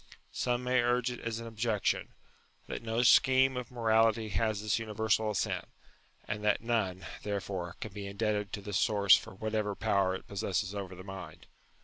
Some 0.31 0.63
may 0.63 0.81
urge 0.81 1.11
it 1.11 1.19
as 1.19 1.39
an 1.39 1.45
objection, 1.45 2.15
that 2.65 2.81
no 2.81 3.03
scheme 3.03 3.55
of 3.55 3.69
morality 3.69 4.29
has 4.29 4.63
this 4.63 4.79
universal 4.79 5.29
assent, 5.29 5.65
and 6.27 6.43
that 6.43 6.59
none, 6.61 7.05
therefore, 7.21 7.75
can 7.81 7.93
be 7.93 8.07
indebted 8.07 8.51
to 8.53 8.61
this 8.61 8.79
source 8.79 9.15
for 9.15 9.35
whatever 9.35 9.75
power 9.75 10.15
it 10.15 10.25
possesses 10.27 10.73
over 10.73 10.95
the 10.95 11.03
mind. 11.03 11.45